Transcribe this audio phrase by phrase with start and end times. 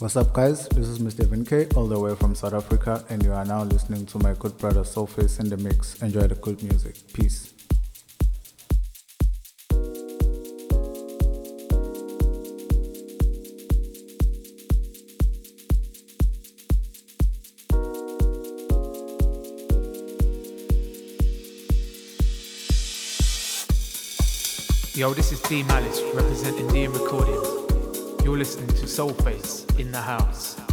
[0.00, 0.68] What's up, guys?
[0.68, 1.26] This is Mr.
[1.48, 4.56] K, all the way from South Africa, and you are now listening to my good
[4.56, 6.00] brother Soulface in the mix.
[6.00, 6.94] Enjoy the good music.
[7.12, 7.52] Peace.
[24.94, 27.67] Yo, this is D Malice representing DM Recordings.
[28.28, 30.67] You're listening to Soulface in the house.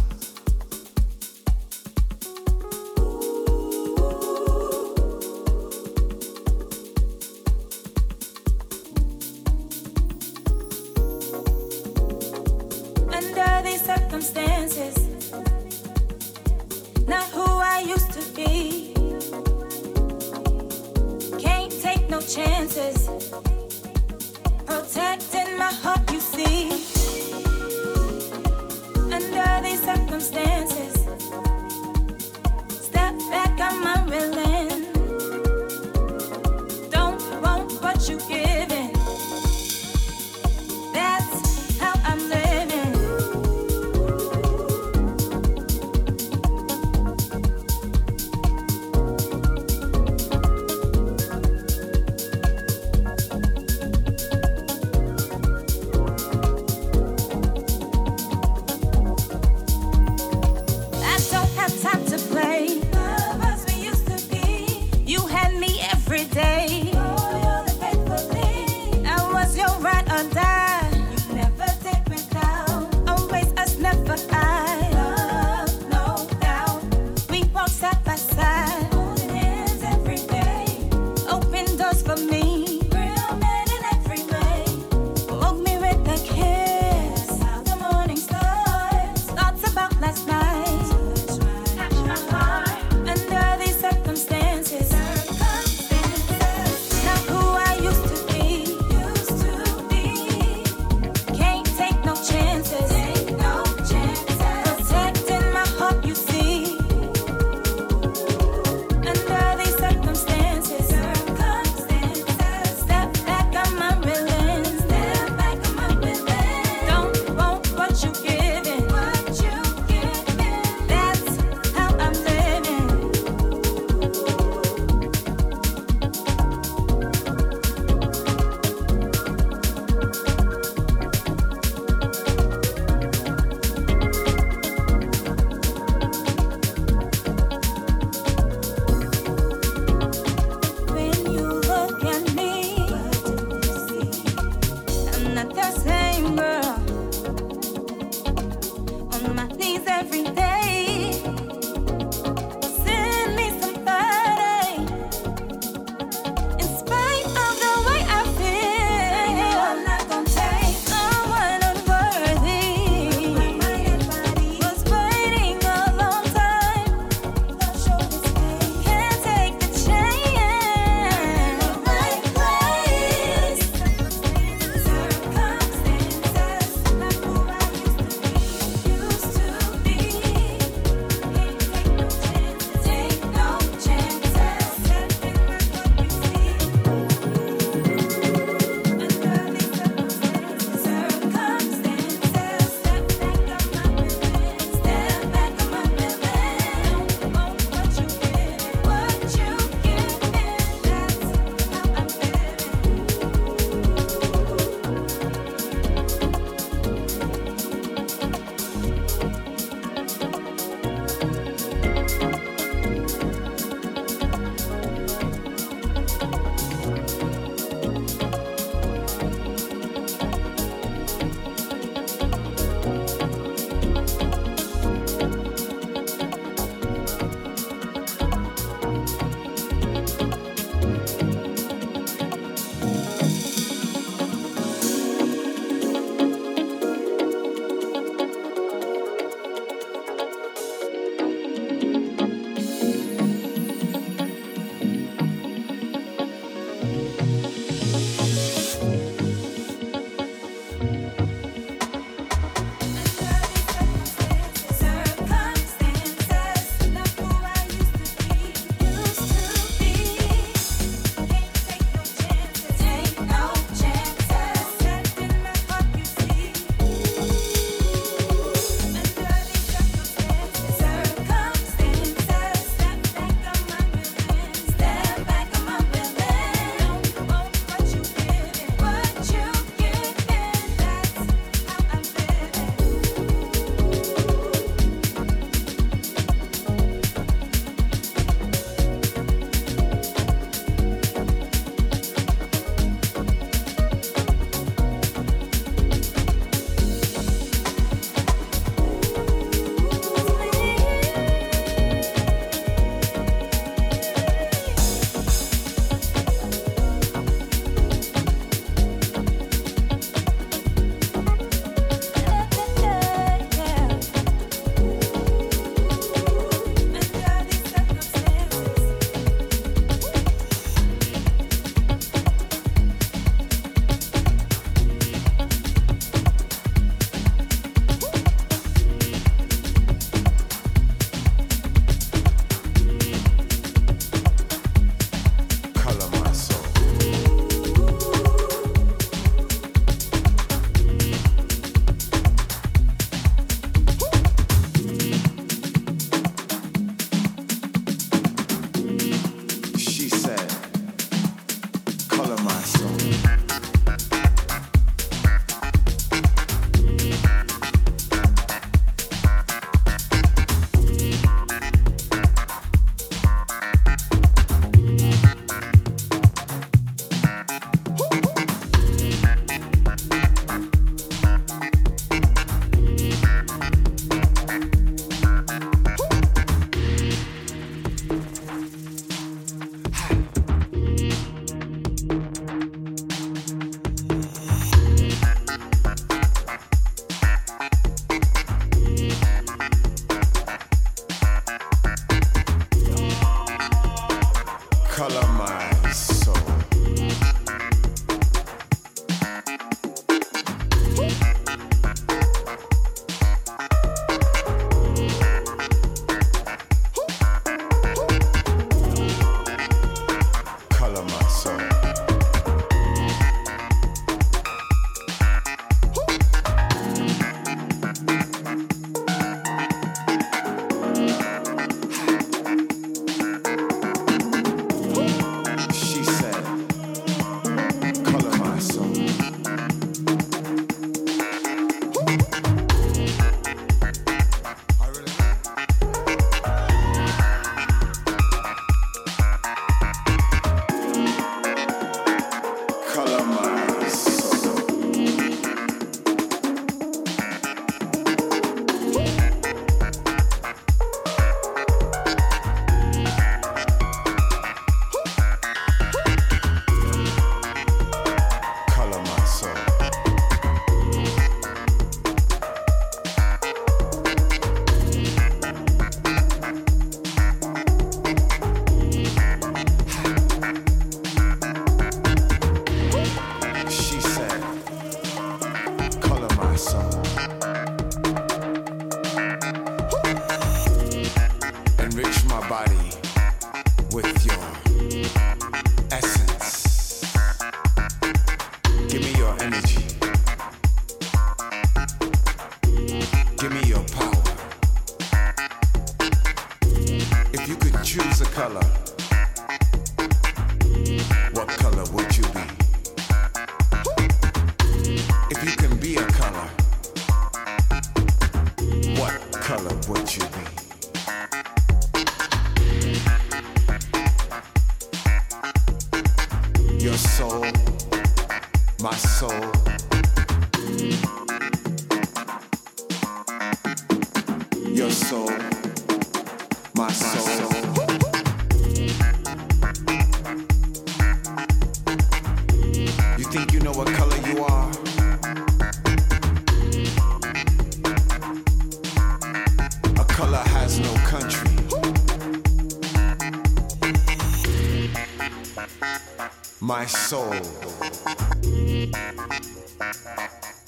[546.60, 547.34] My soul.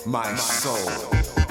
[0.06, 1.47] My soul.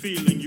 [0.00, 0.39] feeling.